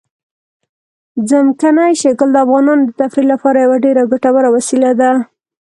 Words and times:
ځمکنی 1.29 1.91
شکل 2.01 2.29
د 2.33 2.37
افغانانو 2.45 2.83
د 2.87 2.91
تفریح 3.01 3.27
لپاره 3.33 3.57
یوه 3.65 3.77
ډېره 3.85 4.03
ګټوره 4.11 4.47
وسیله 4.55 4.91
ده. 4.99 5.11